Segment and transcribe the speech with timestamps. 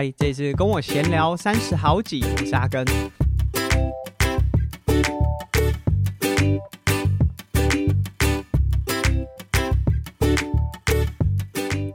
[0.00, 2.84] 嗨，这次跟我闲聊三十好几，沙根。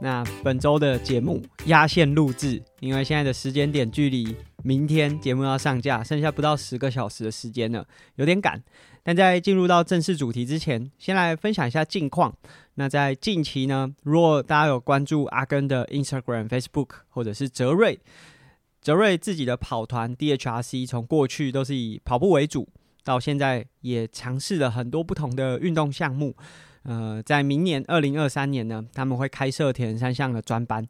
[0.02, 7.86] 那本周的节目压线录制，因为现在的时间点距离明天节目要上架，剩下不到十个小时的时间了，
[8.16, 8.64] 有点赶。
[9.04, 12.34] 但在进入到正式主题之前，先来分享一下近况。
[12.76, 18.00] 那在近期呢，如果大家有关注阿根的 Instagram、Facebook，或者是泽瑞，
[18.82, 22.68] 泽瑞自己的跑团 DHRC，从过去都是以跑步为主，
[23.04, 26.34] 到现在也尝试了很多不同的运动项目。
[26.84, 30.88] 呃，在明年二零二三年呢，他们会开设铁人三项的专班。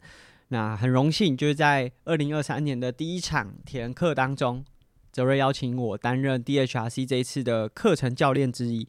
[0.53, 4.63] 那很荣幸，就是在二零二三年的第一场体验课当中。
[5.11, 8.87] 泽瑞邀请我担任 DHRC 这一次的课程教练之一。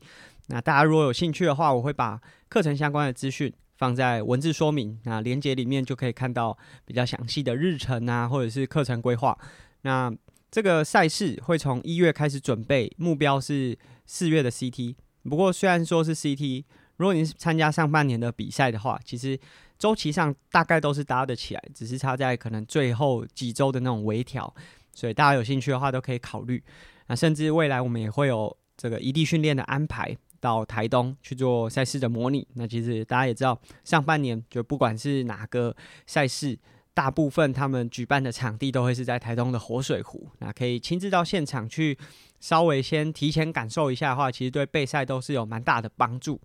[0.49, 2.21] 那大家如果有兴趣的话，我会把
[2.51, 6.55] 课程相关的资讯放在文字说明，那连接里面就可以看到
[6.85, 9.35] 比较详细的日程啊，或者是课程规划。
[9.83, 10.15] 那
[10.51, 14.97] 这个赛事会从一月开始准备，目标是四月的 CT。
[15.23, 16.65] 不过虽然说是 CT，
[16.99, 19.39] 如果你是参加上半年的比赛的话，其实
[19.79, 24.53] 周期上大概都是搭得起来，只是差在可能最后几周的那种微调。
[24.93, 26.63] 所以大家有兴趣的话，都可以考虑。
[27.09, 32.47] 那甚至未来我们也会有这个异地训练的安排，到台东去做赛事的模拟。
[32.55, 35.75] 那其实大家也知道，上半年就不管是哪个
[36.07, 36.59] 赛事，
[36.95, 40.31] 大部分他们举办的场地都会是在台东的活水湖。
[40.39, 41.99] 那可以亲自到现场去，
[42.39, 46.41] 稍微先提前感受一下的话，其实对备赛都是有蛮大的帮助。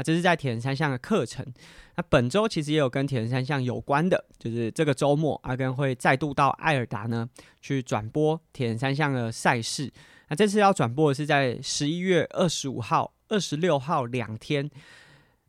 [0.00, 1.44] 那这是在铁人三项的课程。
[1.94, 7.28] 那本周其实也有跟铁人三项有关的，就是这个周末阿根会再度到爱尔达呢
[7.60, 9.92] 去转播铁人三项的赛事。
[10.28, 14.70] 那这次要转播的是在十一月二十五号、二十六号两天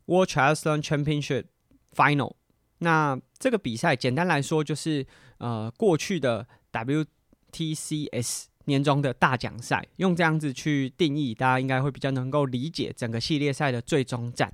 [0.04, 1.44] World Triathlon Championship
[1.94, 2.34] Final。
[2.80, 5.06] 那这个比赛简单来说就是
[5.38, 8.51] 呃过去的 WTCS。
[8.66, 14.52] 年终的大奖赛，用这样子去定义，大家应该会比较能够理解整个系列赛的最终战，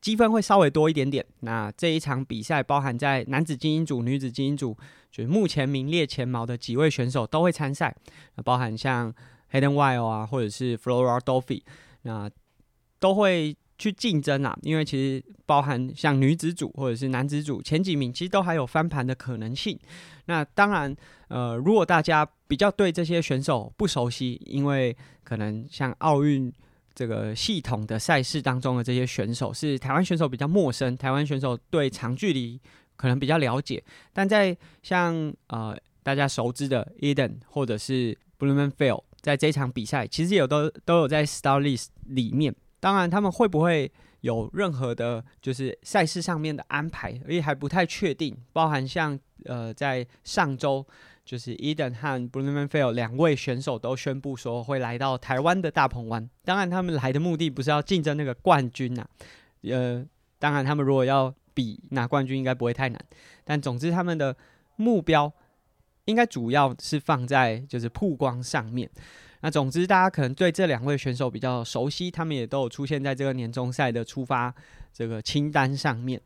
[0.00, 1.24] 积分会稍微多一点点。
[1.40, 4.76] 那这一场比赛包含在男子精英组、女子精英组，
[5.10, 7.94] 就是目前名列前茅的几位选手都会参赛，
[8.44, 9.12] 包含像
[9.52, 11.62] Hayden Wild 啊，或者是 Flora Duffy，
[12.02, 12.30] 那
[12.98, 13.56] 都会。
[13.80, 19.78] 去竞争啊，因为其实包含像女子组或者是男子组前几名，其实都还有翻盘的可能性。
[20.24, 20.96] 那当然，
[21.28, 26.52] 呃，如果大家比较对这些选手不熟悉，因为可能像奥运
[26.94, 32.60] 这个系统的赛事当中的这些选手是台湾选手比较陌生，台湾选手对长距离
[32.96, 42.54] 可能比较了解，但在像呃大家熟知的 Eden 或者是 Blummenfelt，在这场比赛其实有都都有在 starlist 里面。
[42.80, 48.36] 当然，他们会不会有任何的，就是赛事上面的安排，而且还不太确定。
[48.52, 50.86] 包含像呃，在上周，
[51.28, 56.26] 就是 Eden 和 Blummenfelt 两位选手都宣布说会来到台湾的大鹏湾。
[56.42, 59.06] 当然，他们来的目的不是要竞争那个冠军呐。
[59.64, 60.02] 呃，
[60.38, 62.98] 当然，他们如果要比拿冠军，应该不会太难。
[63.44, 64.34] 但总之，他们的
[64.76, 65.30] 目标
[66.06, 68.88] 应该主要是放在就是曝光上面。
[69.42, 74.54] 那总之，大家可能对这两位选手比较熟悉，他们也都有出现在这个年终赛的出发
[74.94, 76.18] 这个清单上面。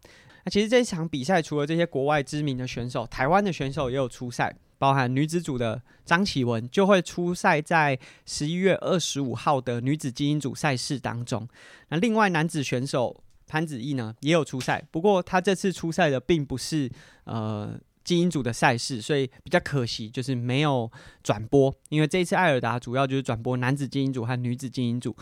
[0.44, 11.48] 那其实这一场比赛，除了这些国外知名的选手，台湾的选手也有出赛，包含女子组的张启文就会出赛在十一月二十五号的女子精英组赛事当中。
[11.90, 16.90] 那另外男子选手潘子毅呢，也有出赛，不过他这次出赛的并不是
[17.26, 17.78] 呃。
[18.04, 20.90] 精英组的赛事，所以比较可惜，就是没有
[21.22, 21.72] 转播。
[21.88, 25.14] 因为这一次艾尔达主要就是转播男子精英组和女子精英组。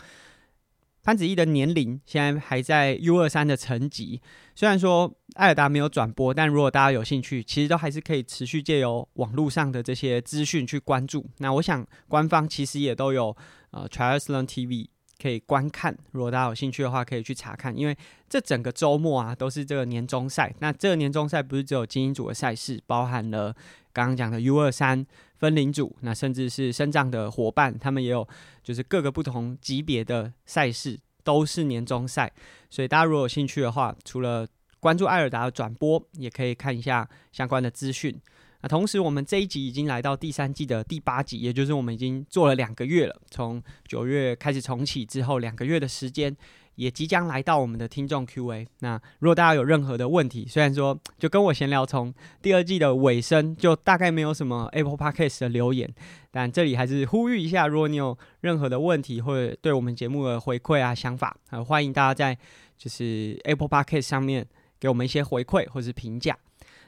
[1.03, 4.21] 潘子毅的年龄现在还在 U 二三的层级，
[4.55, 11.25] 虽然说艾尔达没有转播，但如果大家有兴趣，其实都还是可以持续借由网络上的这些资讯去关注。
[11.37, 13.35] 那我想官方其实也都有
[13.71, 14.87] 呃 Triathlon TV。
[15.21, 17.77] 可以观看，如果大家有兴趣的话，可以去查看。
[17.77, 17.95] 因为
[18.27, 20.51] 这整个周末啊，都是这个年终赛。
[20.57, 23.55] 那这个年终赛不是只有精英组的赛事，包含了
[23.93, 25.05] 刚刚讲的 U 二三
[25.41, 28.27] 分领主，那甚至是生长的伙伴，他们也有
[28.61, 32.31] 就是各个不同级别的赛事，都是年终赛。
[32.69, 34.47] 所以大家如果有兴趣的话，除了
[34.79, 38.21] 关注艾尔达的转播，也可以看一下相关的资讯。
[38.61, 43.21] 那同时，我们这一集已经来到第三季的第八集，也就是我们已经做了两个月了。
[43.29, 46.35] 从九月开始重启之后，两个月的时间，
[46.75, 48.67] 也即将来到我们的听众 Q&A。
[48.79, 55.91] 那如果大家有任何的问题，虽然说就跟我闲聊，从第二季的尾声就大概没有什么 Apple Podcast 的留言，
[56.29, 62.37] 但这里还是呼吁一下，如果你有任何的问题或者对我们节目的回馈啊、想法，啊，欢迎大家在
[62.77, 64.45] 就是 Apple Podcast 上面
[64.79, 66.37] 给我们一些回馈或是评价。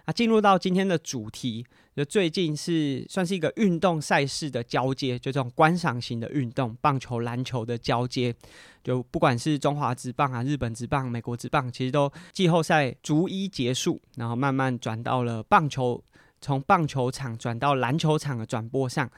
[0.06, 1.66] 啊，进入到今天的主题，
[1.96, 8.36] 就最近是算是一个运动赛事的交接，就这种观赏型的运动，棒球、篮球的交接，
[8.84, 16.04] 就不管是中华职棒啊、日本职棒、美国职棒，其实都季后赛逐一结束，然后慢慢转到了棒球，
[16.42, 19.10] 从棒球场转到篮球场的转播上。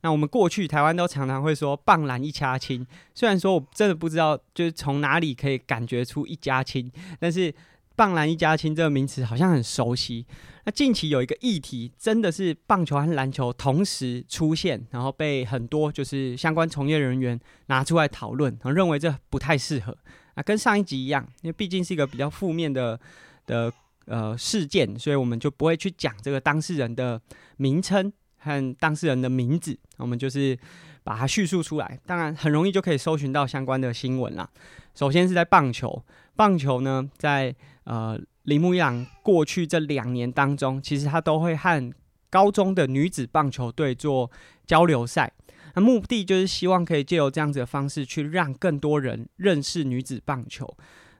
[0.00, 2.84] 那我们过去台湾都常常会说棒篮一家亲，
[3.14, 6.90] 虽然说我真的不知道就是从哪里可以感觉出一家亲，
[7.20, 7.54] 但是。
[7.96, 10.26] 棒篮一家亲这个名词好像很熟悉。
[10.64, 19.96] 那近期有一个议题，真的是棒球和篮球同时出现，然后被很多就是相关从业人员拿出来讨论，然后认为这不太适合。
[20.34, 22.98] 啊，跟上一集一样，因为毕竟是一个比较负面的
[23.44, 23.72] 的
[24.06, 27.20] 呃事件，所以我们就不会去讲这个当事人的
[27.56, 30.56] 名称和当事人的名字，我们就是
[31.02, 31.98] 把它叙述出来。
[32.06, 34.48] 当然，很容易就可以搜寻到相关的新闻啦。
[34.94, 36.02] 首先是在棒球，
[36.34, 41.92] 棒球呢，在呃，铃木一朗过去这两年当中，其实他都会和
[42.30, 44.30] 高中的女子棒球队做
[44.64, 45.32] 交流赛，
[45.74, 50.66] 那目的就是希望可以借由这样子的方式，去让更多人认识女子棒球。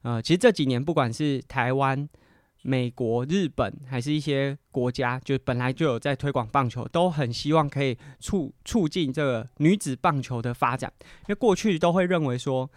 [0.03, 2.09] 呃，其实这几年不管是台湾、
[2.62, 12.70] 美国、日本，还是一些国家，就本来就有在推广棒球，都很希望可以促促进这个女子棒球的发展，因为过去都会认为说。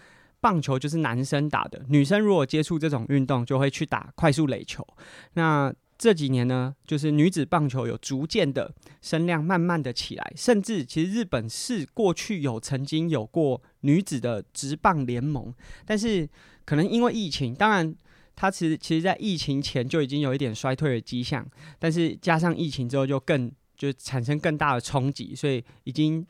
[0.46, 4.86] 棒球就是男生打的，女生如果接触这种运动，就会去打快速垒球。
[5.34, 8.72] 那这几年呢，就是女子棒球有逐渐的
[9.02, 15.52] 声量慢慢的起来，甚至其实日本是过去有曾经有过女子的职棒联盟，
[15.84, 16.30] 但是
[16.64, 17.96] 可能因为疫情，当然
[18.36, 21.44] 它其实其实在疫情前就已经有一点衰退的迹象，
[21.80, 26.24] 但是加上疫情之后就更就产生更大的冲击，所以已经。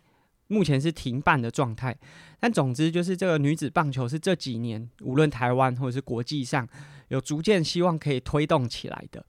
[0.48, 1.96] 目前是停办的状态，
[2.40, 6.68] 但总之就是这个女子棒球是这几年无论台湾或者是国际上
[7.08, 9.26] 有逐渐希望可以推动起来的。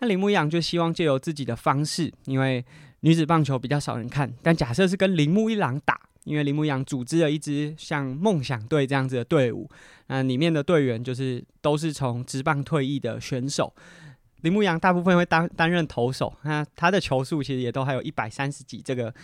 [0.00, 2.64] 那铃木一就希望借由自己的方式，因为
[3.00, 9.70] 女子棒球比较少人看，但假设是跟铃木一朗打，因为铃木一朗组织了一支像梦想队这样子的队伍，
[10.06, 13.72] 那里面的队员就是都是从职棒退役的选手。
[14.40, 19.14] 铃木一朗大部分会担担任投手，那他的球速其实也都还有一百三十几这个。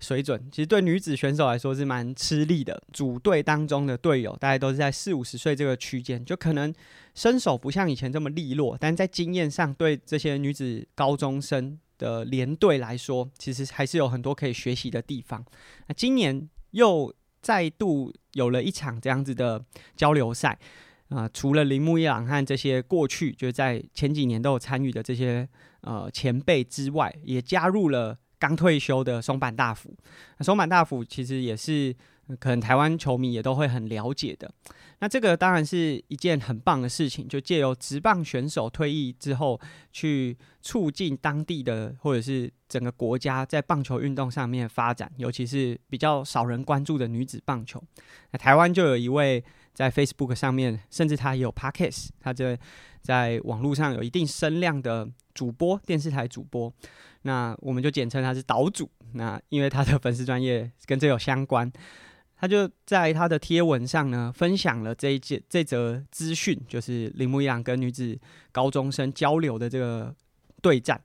[0.00, 2.82] 水准其实对女子选手来说是蛮吃力的。
[2.92, 6.74] 组队当中的队友大概都是在四五十岁这个区间，就可能
[7.14, 15.44] 身手不像以前这么利落，但在经验上对这些女子高中生的连队来说，其实还是有很多可以学习的地方。
[15.86, 19.62] 那今年又再度有了一场这样子的
[19.94, 20.58] 交流赛
[21.10, 25.46] 啊，除了铃木一朗和这些过去就在前几年都有参与的这些
[25.82, 28.16] 呃前辈之外，也加入了。
[28.40, 29.94] 刚退休的松坂大辅，
[30.40, 31.94] 松坂大辅其实也是
[32.38, 34.50] 可能台湾球迷也都会很了解的。
[34.98, 39.58] 那这个当然是一件很棒的事情，就借由职棒选手退役之后，
[39.92, 47.82] 去促进当地的或者是整个国家在棒球运动上面发展，尤其是比较少人关注的女子棒球。
[48.32, 52.58] 那台湾就有一位在 Facebook 上面，甚至他也有 Podcast，他在
[53.00, 55.08] 在网络上有一定声量的
[55.40, 56.70] 主播，电视台主播。
[57.22, 58.90] 那我们就简称他是岛主。
[59.14, 61.72] 那因为他的粉丝专业跟这有相关，
[62.36, 68.18] 他就在他的贴文上呢，分享了这一件这则资讯，就是铃木一朗跟女子
[68.52, 70.14] 高中生交流的这个
[70.60, 71.00] 对战。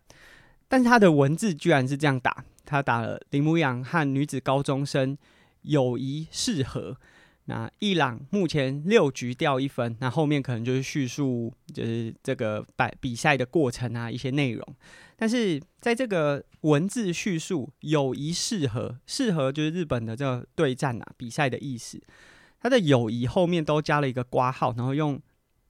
[0.67, 5.17] 但是他的文字居然是这样打，他打了铃木一朗和女子高中生
[5.62, 6.98] 友谊适合。
[7.47, 14.75] 那伊朗目前六局掉一分，那后面可能就是叙述就是这个比比赛的过程啊，一些内容。
[15.15, 22.01] 但是在这个文字叙述“友谊适合”，适合就是日本的这个对战啊比赛的意思。
[22.59, 25.21] 他的“友谊”后面都加了一个括号，然后用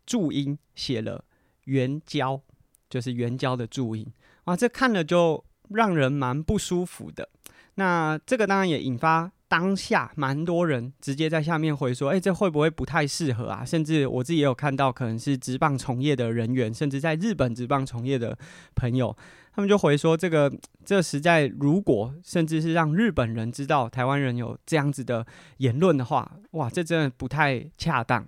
[0.05, 1.25] 注音写了
[1.65, 2.41] “援交”，
[2.89, 4.07] 就是援交的注音。
[4.45, 7.27] 哇，这看了就让人蛮不舒服的。
[7.75, 9.33] 那这个当然也引发。
[9.47, 18.37] 当下蛮多人直接在下面回说：“诶，这会不会不太适合啊？”甚至我自己也有看到，可能是职棒从业的人员，甚至在日本职棒从业的
[18.75, 19.15] 朋友，
[19.53, 20.51] 他们就回说：“这个
[20.83, 25.25] 这实在，如果甚至是让日本人知道台湾人有这样子的
[25.57, 28.27] 言论的话，哇，这真的不太恰当。”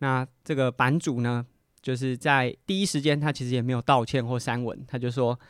[0.00, 1.44] 那这个版主呢，
[1.80, 5.40] 就是在第一时间，他其实也没有道歉或删文，他就说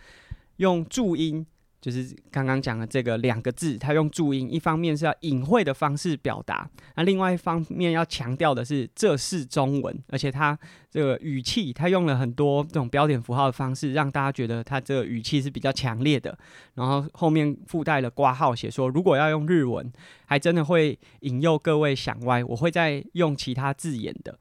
[0.58, 1.44] 用注音。
[1.80, 10.58] 就是刚刚讲的这个两个字，他用注音，一方面是要隐晦的方式表达，那另外一方面要强调的是这是中文，而且他
[10.90, 16.36] 这个语气，他用了很多这种标点符号的方式，让大家觉得他这个语气是比较强烈的。
[16.74, 19.90] 然后后面附带了挂号，写说如果要用日文，
[20.26, 24.38] 还真的会引诱各位想歪，我会再用其他字眼的。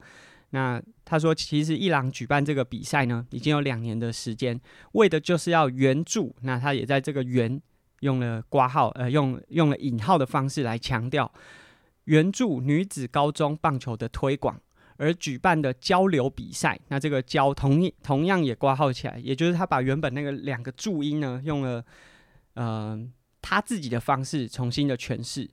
[0.50, 4.60] 那他说，其实伊朗举办这个比赛呢，已经有两年的时间，
[4.92, 6.34] 为的就是要援助。
[6.42, 7.60] 那他也在这个“援”
[8.00, 11.30] 用了挂号，呃，用用了引号的方式来强调
[12.04, 14.60] 援助女子高中棒球的推广
[14.96, 16.78] 而举办的交流比赛。
[16.88, 21.84] 那这个“交”同同样也挂号起来，也就是他把原本那个两个注音呢，用了
[22.54, 23.00] 呃
[23.40, 25.48] 他自己的方式重新的诠释，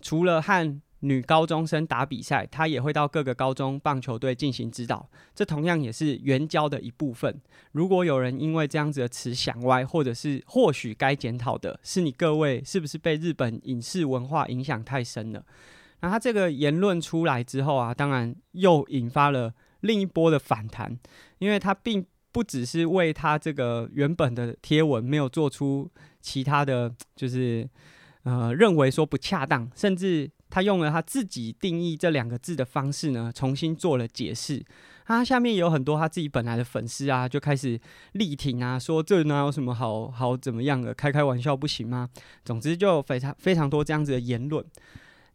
[0.00, 7.40] 除了和女高中生打比赛，她也会到各个高中棒球队进行指导，这同样也是援交的一部分。
[7.70, 15.44] 如果有人因为这样子的词想歪，或者是或许该检讨的是你各位是不是被日本影视文化影响太深了？
[16.00, 20.98] 那他这个言论出来之后啊，当然又引发了另一波的反弹，
[21.38, 25.88] 因为他并不只是为他这个原本的贴文没有做出
[26.20, 27.68] 其他的就是
[28.24, 30.28] 呃认为说不恰当，甚至。
[30.50, 34.64] 他用了他自己定义这两个字的方式呢，重新做了解释。
[35.06, 37.80] 他下面有很多他自己本来的粉丝啊，就开始
[38.12, 42.10] 力挺啊，说这哪有什么好好怎么样的，开开玩笑不行吗？
[42.44, 44.62] 总之就非常非常多这样子的言论。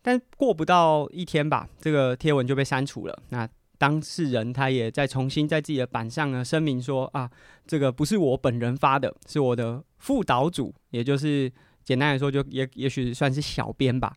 [0.03, 3.23] 但过不到一天吧，这个贴文就被删除了。
[3.29, 7.29] 那当事人他也在重新在自己的板上呢声明说啊，
[7.65, 11.51] 这个不是我本人发的，是我的副岛主，也就是
[11.83, 14.15] 简单来说，就也也许算是小编吧。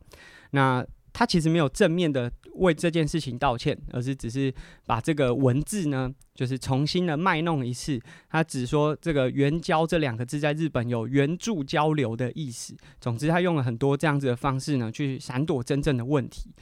[0.51, 4.53] 那他其实没有正面的为这件事情道歉，而是只是
[4.85, 7.99] 把这个文字呢，就是重新的卖弄一次。
[8.29, 12.75] 他只说这个“援交”这两个字在日本有援助交流的意思。
[13.01, 16.53] 总之，他用了很多这样子的方式呢，去闪躲真正的问题。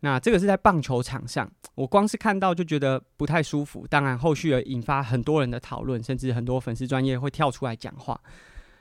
[0.00, 3.86] 那这个是在棒球场上，我光是看到就觉得不太舒服。
[3.90, 8.18] 当然，后续也引发很多人的讨论，甚至很多粉丝专业会跳出来讲话。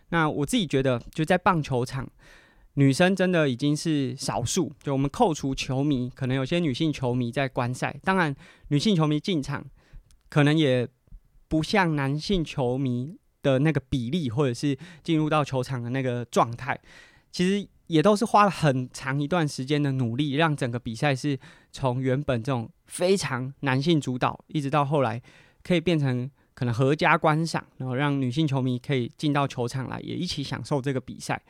[0.10, 2.10] 那我自己觉得，就在棒球场。
[2.80, 8.00] 女生真的已经是少数，就我们扣除球迷，可能有些女性球迷在观赛。
[8.04, 8.34] 当然，
[8.68, 9.66] 女性球迷进场
[10.30, 10.88] 可能也
[11.48, 16.80] 不像男性球迷的那个比例，或者是进入到球场的那个状态。
[17.32, 21.36] 其实也都是花了很长一段时间的努力，让整个比赛是
[21.72, 25.20] 从原本这种非常男性主导，一直到后来
[25.64, 31.42] 可以变成可能合家观赏，然后让女性球迷可以进到球场来，也一起享受这个比赛。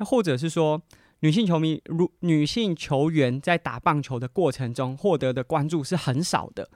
[0.00, 0.80] 那或者是说，
[1.20, 6.70] 女性球迷如女性球员在打棒球的过程中获得的关注是很少的。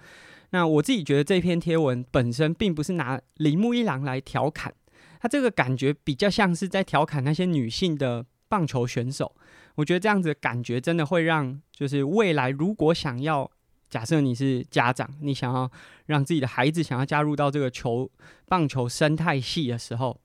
[0.50, 4.74] 那我自己觉得这篇贴文本身并不是拿铃木一郎来调侃，
[5.18, 9.34] 他这个感觉比较像是在调侃那些女性的棒球选手。
[9.76, 13.50] 我觉得这样子的感觉真的会让，就是未来如果想要
[13.88, 15.72] 假设你是家长，你想要
[16.04, 18.10] 让自己的孩子想要加入到这个球
[18.46, 20.20] 棒球生态系的时候。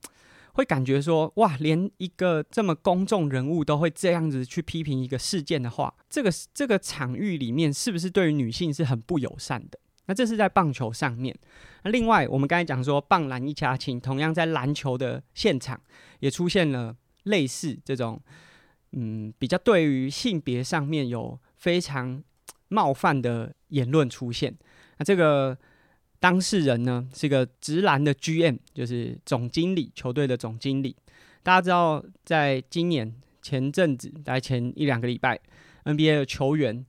[0.60, 9.80] 会感觉说，哇，连一个这么公众人物都会这样子去批评一个事件的话，这个这个场域里面是不是对于女性是很不友善的？
[10.08, 11.34] 那这是在棒球上面。
[11.84, 15.80] 那另外，我们刚才讲说，棒篮一家亲，同样在篮球的现场
[16.20, 18.22] 也出现了类似这种，
[18.92, 22.22] 嗯，比较对于性别上面有非常
[22.68, 24.58] 冒犯的言论出现。
[24.98, 25.58] 那这个。
[26.20, 30.96] 当事人呢是个直男的 GM，就是总经理，球队的总经理。
[31.42, 35.40] 大家知道，在今年前阵子，大概前一两个礼拜
[35.86, 36.86] ，NBA 的球员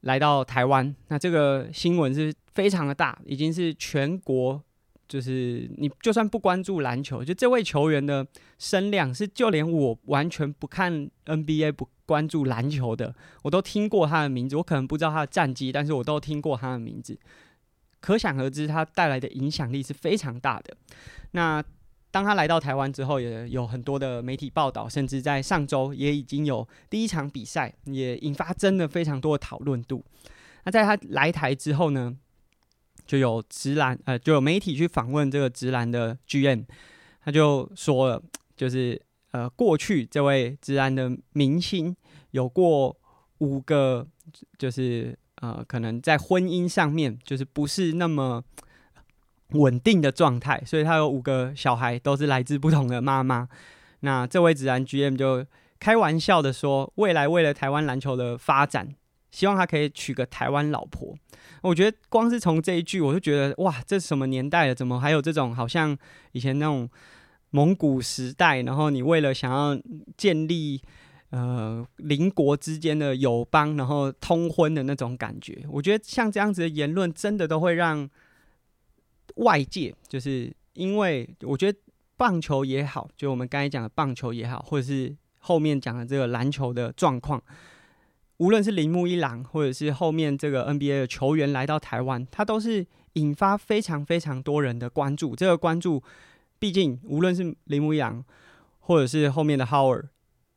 [0.00, 4.62] 来到台湾，那这个新闻是非常的大，已经是全国，
[5.06, 8.26] 就是你就算不关注篮球，就这位球员的
[8.58, 14.56] 声量是，就连我完全不看 NBA、不关注篮球的，我都听过他的名字。
[14.56, 17.18] 我可能不知道他的战绩，但是我都听过他的名字。
[18.02, 20.76] 可想而知，他带来的影响力是非常大的。
[21.30, 21.62] 那
[22.10, 30.04] 当他来到台湾之后，也有很多的媒体报道，甚至在上周也已经有第一场比赛，也引发真的非常多的讨论度。
[30.64, 32.14] 那在他来台之后呢，
[33.06, 36.64] 就有直男呃，就有媒体去访问这个直男的 GM，
[37.24, 38.22] 他就说了，
[38.56, 41.96] 就是呃，过去这位直男的明星
[42.32, 42.98] 有过
[43.38, 44.06] 五个，
[44.58, 45.16] 就是。
[45.42, 48.44] 呃，可能在婚姻上面就是不是那么
[49.48, 53.48] 稳定的状态，所以他有五个小孩都是来自不同的妈妈。
[54.00, 55.44] 那这位子然 GM 就
[55.80, 58.94] 开玩笑的说，未来为了台湾篮球的发展，
[59.32, 61.12] 希望他可以娶个台湾老婆。
[61.62, 64.74] 我觉得光是从这一句，我就觉得哇，这是什么年代了？
[64.76, 65.98] 怎么还有这种好像
[66.30, 66.88] 以前那种
[67.50, 69.76] 蒙古时代，然后你为了想要
[70.16, 70.80] 建立。
[71.32, 78.06] 呃，邻国之间的友邦，然后通婚的那种感觉，我觉得像这样子的言论，真的都会让
[79.36, 81.78] 外界，就是因为我觉得
[82.18, 87.42] 棒球也好，就我们刚才讲的棒球也好，或者是后面讲的这个篮球的状况，
[88.36, 95.34] 无论是铃木一郎，或者是后面这个 NBA 的球员来到台湾，他都是引发非常非常多人的关注。
[95.34, 96.02] 这个关注，
[96.58, 98.22] 毕竟无论是铃木一郎，
[98.80, 100.08] 或者是后面的 Howard，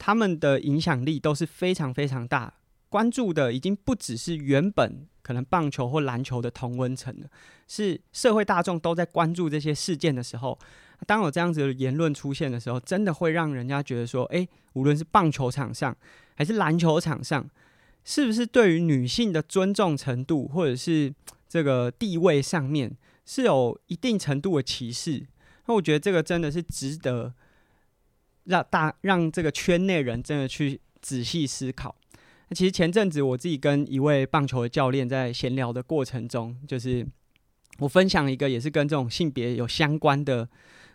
[0.06, 2.54] 他们的影响力都是非常非常大。
[2.90, 7.28] 关注的已经不只是原本可能棒球或篮球的同温层了，
[7.68, 10.60] 是社会大众都在关注这些事件的时候，
[11.08, 15.98] 当有这样子的言论出现的时候，真的会让人家觉得说，哎，无论是棒球场上
[16.36, 17.50] 还是篮球场上，
[18.04, 21.12] 是不是对于女性的尊重程度，或者是
[21.50, 22.96] 这个地位上面
[23.26, 25.26] 是有一定程度的歧视？
[25.66, 27.34] 那我觉得这个真的是值得
[28.46, 31.96] 让大让这个圈内人真的去仔细思考。
[32.50, 37.06] 那其实前阵子我自己跟一位棒球的教练在闲聊的过程中，就是
[37.80, 40.48] 我分享一个也是跟这种性别有相关的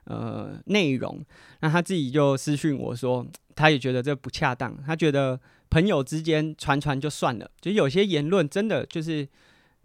[0.05, 1.25] 呃内容，
[1.61, 5.39] 那他自己就私讯我说，他也觉得这不恰当，他觉得
[5.69, 9.29] 朋友之间传传就算了，就有些言论真的就是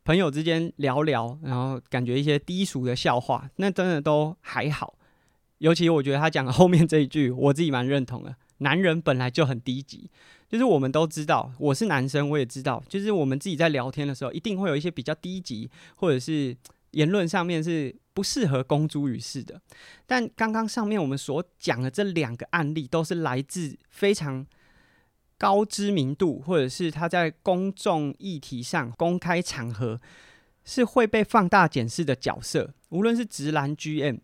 [0.04, 4.96] 朋友之间聊聊，然后感觉一些低俗的笑话，那真的都还好。
[5.60, 10.10] 尤其我觉得他讲的后面这一句，我自己蛮认同的， 男人本来就很低级。
[10.48, 16.56] 就是我们都知道，我是男生，我也知道，就是我们自己在聊天的时候，一定会有一些比较低级，或者是
[16.92, 19.60] 言论上面是不适合公诸于世的。
[20.06, 24.46] 但刚刚上面我们所讲的这两个案例，都是来自非常
[25.38, 30.00] 高知名度，或者是他在公众议题上、公开场合
[30.64, 32.74] 是会被放大检视的角色。
[32.90, 34.20] 无论是直男 GM，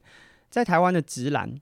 [0.52, 1.60] 在台湾的职篮，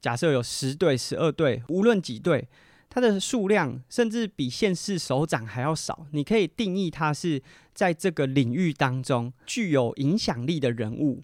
[0.00, 2.46] 假设有十队、十二队，无论几队。
[2.88, 7.42] 它的数量甚至比县市首长还要少，你可以定义它是
[7.74, 11.22] 在这个领域当中具有影响力的人物。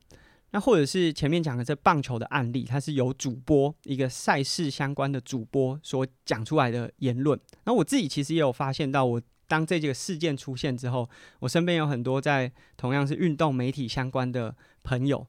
[0.50, 7.38] 那或者是前面讲的这棒球的案例，它是由主播一个赛事相关的主播所讲出来的言论。
[7.64, 15.26] 那我自己其实也有发现到，我当这几个事件出现之后，我身边有很多在同样是运动媒体相关的朋友，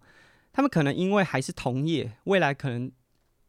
[0.53, 2.89] 他们可能因为还是同业，未来可能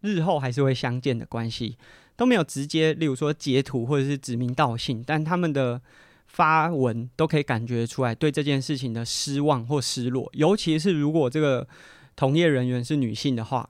[0.01, 1.79] 日后还是会相见的关系。
[2.17, 5.83] 都没有直接，例如说截图或者是指名道姓，但他们的
[6.29, 10.31] 发文都可以感觉出来对这件事情的失望或失落。
[10.33, 11.67] 尤其是如果这个
[12.15, 13.69] 同业人员是女性的话，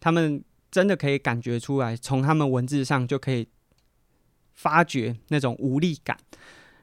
[0.00, 3.46] 他们真的可以感觉出来，从他们文字上就可以
[4.54, 6.16] 发觉那种无力感。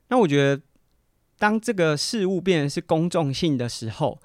[0.10, 0.62] 那我觉得，
[1.40, 4.22] 当这个事物变成是公众性的时候，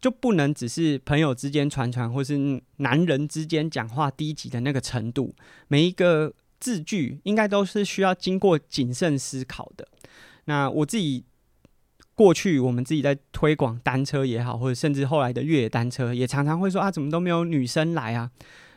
[0.00, 5.34] 就不能只是朋友之间传传，或是男人之间讲话低级的那个程度。
[5.68, 9.86] 每一个字句应该都是需要经过谨慎思考的。
[10.46, 11.24] 那我自己
[12.14, 18.30] 过去，我们自己在推广单车也好，或者甚至后来的越野单车，也常常会说啊，怎么都没有女生来啊？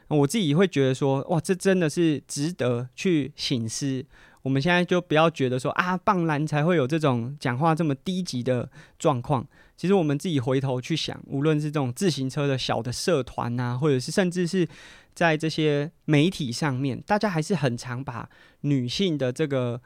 [0.09, 4.05] 我自己会觉得说，哇，这真的是值得去醒思。
[4.43, 9.47] 我们现在就不要觉得说啊，棒男才会有这种讲话这么低级的状况。
[9.75, 14.67] 其实我们自己回头去想，无论是这种自行车的小的社团啊，或者是甚至是
[15.13, 18.29] 在这些媒体上面，大家还是很常把
[18.62, 19.81] 女性的这个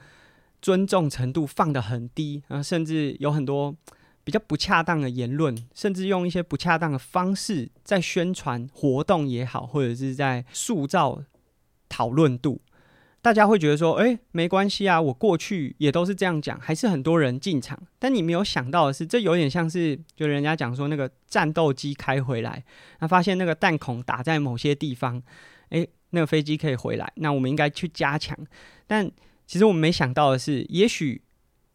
[0.61, 3.75] 尊重程度放得很低，然后甚至有很多
[4.23, 11.23] 比较不恰当的言论，甚至用一些不恰当的方式在宣传活动也好，或者是在塑造
[11.89, 12.61] 讨论度。
[13.27, 17.77] 大家会觉得说，哎、没关系啊，我过去也都是这样讲，还是很多人进场。
[17.99, 22.63] 但你没有想到的是，这有点像是，就人家讲说那个战斗机开回来，
[23.01, 25.21] 那发现那个弹孔打在某些地方，
[25.71, 28.33] 哎、那个飞机可以回来，那我们应该去加强。
[28.87, 29.11] 但
[29.45, 31.21] 其实我们没想到的是，也许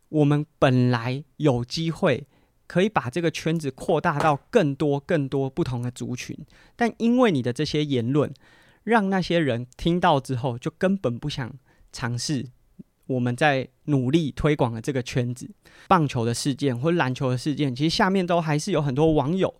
[0.08, 2.26] 我们本来有机会
[2.66, 6.34] 可以把这个圈子扩大到更多更多不同的族群，
[6.74, 8.32] 但因为你的这些言论。
[8.84, 11.52] 让那些人听到之后，就根本不想
[11.92, 12.44] 尝试
[13.06, 15.48] 我们在努力推广的这个圈子。
[15.88, 19.54] 棒球的事件或篮球的事件，其实下面都还是有很多网友，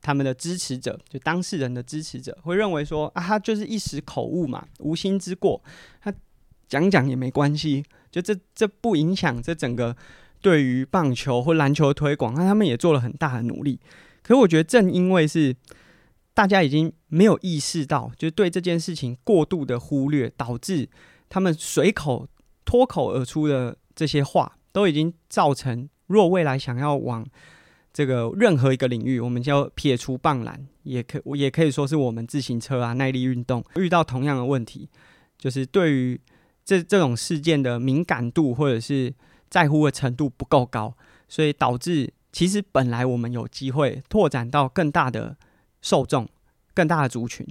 [0.00, 5.62] 他们的支持者，就当事人的支持者，会认为说啊，他就是一时口误嘛，无心之过，
[6.00, 6.12] 他
[6.68, 9.96] 讲讲也没关系，就这这不影响这整个
[10.40, 12.34] 对于棒球或篮球的推广。
[12.34, 13.80] 那他们也做了很大的努力。
[14.22, 15.56] 可是我觉得，正因为是。
[16.38, 20.88] 大家已经没有意识到，就是对这件事情过度的忽略，导致
[21.28, 22.28] 他们随口
[22.64, 27.26] 脱口而出的这些话，都已经造成，若未来想要往
[27.92, 34.88] 这个任何一个领域，我们就撇除棒篮，也可也可以说是我们自行车啊、耐力运动遇到同样的问题，
[35.36, 36.20] 就是对于
[36.64, 39.12] 这这种事件的敏感度或者是
[39.50, 40.94] 在乎的程度不够高，
[41.28, 45.36] 所以导致其实本来我们有机会拓展到更大的。
[45.82, 46.28] 受众
[46.74, 47.46] 更大的族群，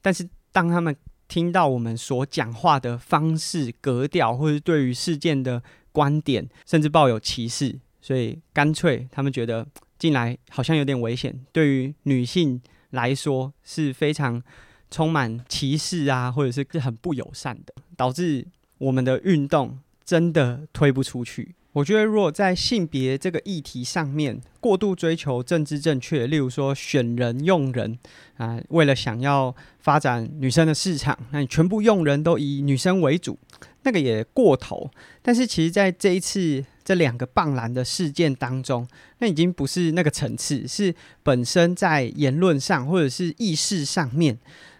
[0.00, 0.94] 但是当他们
[1.26, 5.62] 听到我们所讲话的方式、格调，或者对于事件的
[5.92, 9.66] 观点，甚至抱有歧视，所以干脆他们觉得
[9.98, 12.60] 进来好像有点危险，对于女性
[12.90, 14.42] 来说是非常
[14.90, 18.46] 充满歧视啊，或者是很不友善的，导致
[18.78, 21.54] 我们的运动真的推不出去。
[21.72, 27.98] 我觉得，如果在性别这个议题上面过度追求政治正确，例如说选人用人
[28.36, 33.38] 啊，为了想要发展女生的市场，那你全部用人都以女生为主，
[33.82, 34.90] 那个也过头。
[35.22, 44.36] 但是，其实在这一次这两个棒篮的事件当中，那已经不是那个层次，是本身在言论上或者是意识上面，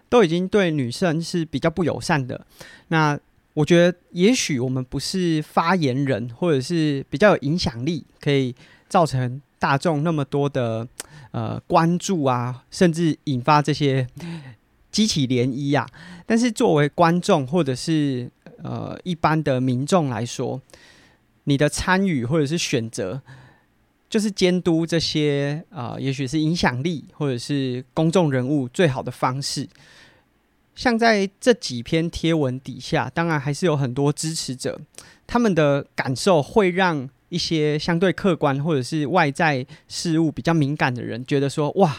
[0.09, 2.45] 都已经对女生是比较不友善的。
[2.87, 3.17] 那
[3.59, 8.55] 我觉得，也许我们不是发言人，或者是比较有影响力，可以
[8.87, 10.87] 造成大众那么多的
[11.31, 14.07] 呃关注啊，甚至引发这些
[14.89, 15.85] 激起涟漪啊。
[16.25, 18.31] 但是作为观众或者是
[18.63, 20.61] 呃一般的民众来说，
[21.43, 23.21] 你的参与或者是选择，
[24.09, 29.67] 就是监督这些啊、呃，也许是影响力或者是公众人物最好的方式。
[30.79, 34.79] 像在这几篇贴文底下，当然还是有很多支持者，
[35.27, 41.97] 他们的感受会让一些相对客观或者是外在事物比较敏感的人觉得说：哇，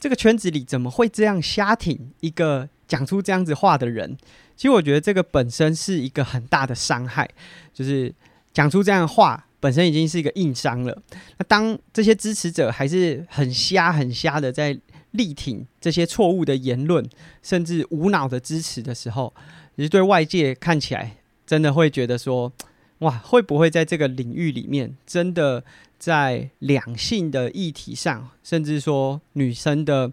[0.00, 4.16] 这个圈子里怎么会这样瞎挺一个讲出这样子话的人？
[4.56, 7.30] 其实我觉得这个本身是一个很大的伤害，
[7.72, 8.12] 就是
[8.52, 11.00] 讲出这样的话本身已经是一个硬伤了。
[11.38, 14.76] 那当这些支持者还是很瞎很瞎的在。
[15.16, 17.04] 力挺这些错误的言论，
[17.42, 19.32] 甚至无脑的支持的时候，
[19.76, 22.52] 其实对外界看起来，真的会觉得说，
[23.00, 25.64] 哇，会不会在这个领域里面，真的
[25.98, 30.10] 在两性的议题上，甚至说女生的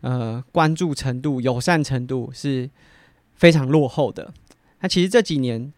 [0.00, 2.68] 呃关注程度、友善程度是
[3.34, 4.32] 非常落后的？
[4.80, 5.72] 那其实这几年，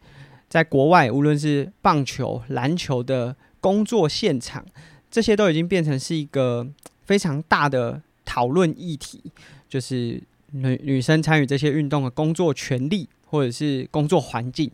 [0.48, 4.66] 在国外，无论是棒球、篮球的工作现场，
[5.10, 6.66] 这些都已经变成是一个
[7.04, 8.02] 非常大的。
[8.28, 9.22] 讨论议题
[9.66, 14.70] 就是女女生参与这些运动的工作权利或者是工作环境。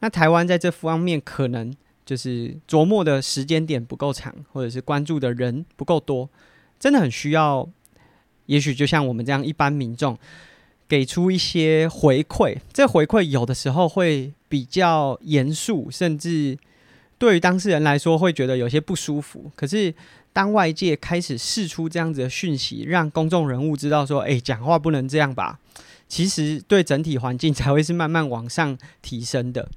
[0.00, 1.72] 那台湾在这方面可能
[2.04, 6.28] 就是琢磨的时间点不够长，或者是关注的人不够多，
[6.80, 7.68] 真的很需要。
[8.46, 10.18] 也许就像我们这样一般民众
[10.88, 16.58] 给出一些回馈，这回馈有的时候会比较严肃，甚至
[17.18, 19.50] 对于当事人来说会觉得有些不舒服。
[19.54, 19.94] 可是。
[20.30, 25.58] 当外界开始释出这样子的讯息，让公众人物知道说：“诶，讲话不能这样吧？”
[26.06, 29.68] 其实对整体环境 才会是慢慢往上提升的。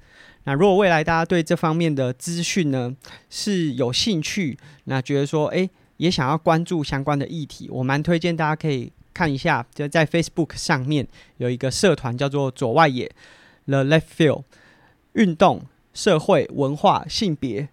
[0.43, 2.95] 那如果未来大家对这方面的资讯呢
[3.31, 13.09] 是有兴趣，那觉得说：“诶，也想要关注相关的议题，我蛮推荐大家可以看一下，就在 Facebook 上面有一个社团叫做‘左外野
[13.65, 14.43] The Left Field’，
[15.13, 17.69] 运动、社会、文化、性别。”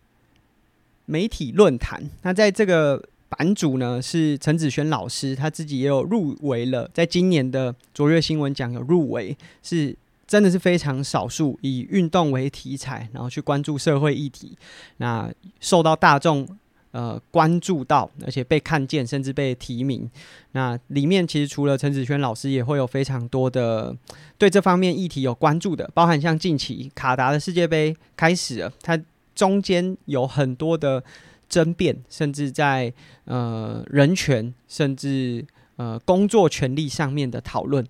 [1.11, 14.59] 媒体论坛，那在这个版主呢是陈子轩老师，他自己也有入围了，在今年的卓越新闻奖有入围，是真的是非常少数以运动为题材，然后去关注社会议题，
[14.99, 16.47] 那受到大众
[16.91, 20.11] 呃关注到，而且被看见，甚至被提名。
[20.53, 23.97] 那里面其实除了陈子轩老师，也会有非常多的
[24.37, 29.01] 对这方面议题有关注的，包含像近期卡达的世界杯开始了，他。
[29.39, 31.05] 中间有很多的
[31.49, 32.93] 争辩，甚至在
[33.25, 35.47] 呃人权，甚至
[35.77, 37.87] 呃工作权利上面的讨论，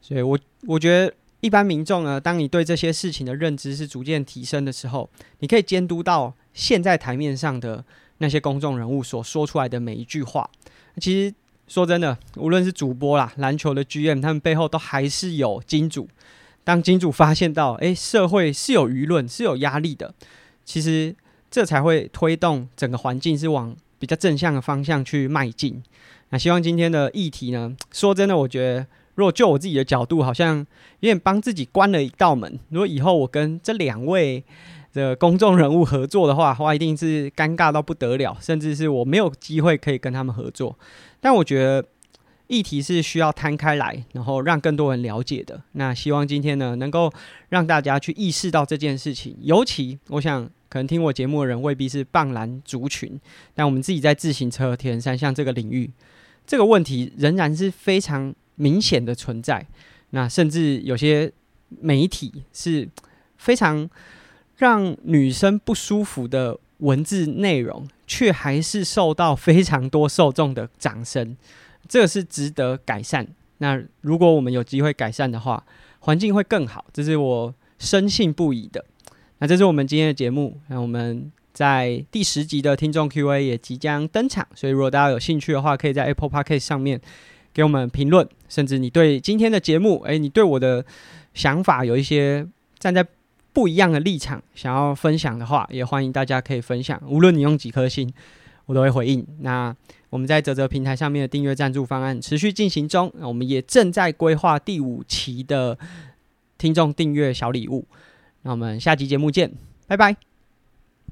[0.00, 5.08] 所以我我觉得一般民众呢，当你对这些事情的认知是逐渐提升的时候，
[5.38, 7.84] 你可以监督到现在台面上的
[8.18, 10.48] 那些公众人物所说出来的每一句话。
[11.00, 11.34] 其实
[11.66, 16.08] 说真的，无论是主播啦、篮球的 GM，他们背后都还是有金主。
[16.64, 20.12] 当金主发现到，诶，社会是有舆论，是有压力的。
[20.64, 21.14] 其实
[21.50, 25.82] 这才会推动整个环境是往比较正向的方向去迈进。
[26.30, 30.58] 那希望今天的议题呢，说真的，我觉得如果就我自己的角度，好像
[31.00, 32.58] 有点帮自己关了一道门。
[32.68, 34.44] 如果以后我跟这两位
[34.92, 40.78] 的公众人物合作的话，话一定是尴尬到不得了，甚至是我没有机会可以跟他们合作。
[41.20, 41.84] 但我觉得。
[42.50, 45.60] 议题是需要摊开来，然后让更多人了解的。
[45.72, 47.12] 那希望今天呢，能够
[47.50, 49.36] 让大家去意识到这件事情。
[49.42, 53.20] 尤其，我想可能听我节目的人未必是棒篮族群，
[53.54, 55.90] 但我们自己在自行车、铁人三项这个领域，
[56.46, 59.66] 这个问题仍然是非常明显的存在。
[60.12, 61.30] 那甚至有些
[61.68, 62.88] 媒体是
[63.36, 63.86] 非常
[64.58, 71.36] 让女生不舒服的文字内容，却还是受到非常多受众的掌声。
[71.88, 73.26] 这是值得改善。
[73.58, 75.64] 那如果我们有机会改善的话，
[76.00, 78.84] 环境会更好，这是我深信不疑的。
[79.38, 87.00] 那这是我们今天的节目，那我们在第十集的听众 Q&A 也即将登场，所以如果大家有兴趣的话，可以在 Apple Podcast 上面
[87.52, 90.84] 给我们评论，甚至你对今天的节目，诶，你对我的
[91.34, 92.46] 想法有一些
[92.78, 93.06] 站在
[93.52, 98.12] 不一样的立场想要分享的话，也欢迎大家可以分享，无论你用几颗星，
[98.66, 99.26] 我都会回应。
[99.40, 99.74] 那
[100.10, 105.76] 我们在泽泽平台上面的订阅赞助方案持续进行中，我们也正在规划第五期的
[106.56, 107.84] 听众订阅小礼物。
[108.42, 109.52] 那我们下期节目见，
[109.86, 110.27] 拜拜。